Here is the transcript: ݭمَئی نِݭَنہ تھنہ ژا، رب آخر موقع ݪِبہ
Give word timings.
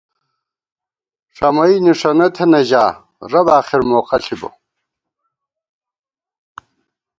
ݭمَئی 1.35 1.75
نِݭَنہ 1.85 2.27
تھنہ 2.35 2.61
ژا، 2.69 2.85
رب 3.31 3.47
آخر 3.59 3.79
موقع 3.89 4.17
ݪِبہ 4.25 4.49